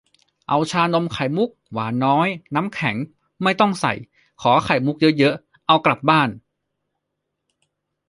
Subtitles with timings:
[0.47, 2.95] เอาชานมไข่มุก หวานน้อย น้ำแข็ง
[3.43, 3.93] ไม่ต้องใส่
[4.41, 6.29] ขอไข่มุกเยอะ ๆ เอากลับบ้าน